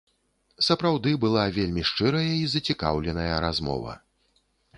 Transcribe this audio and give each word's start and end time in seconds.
Сапраўды, 0.67 1.13
была 1.25 1.43
вельмі 1.57 1.83
шчырая 1.89 2.33
і 2.39 2.49
зацікаўленая 2.55 3.29
размова. 3.47 3.93